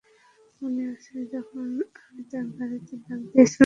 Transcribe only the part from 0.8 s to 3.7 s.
আছে যখন আমি তার গাড়িতে দাগ দিয়েছিলাম?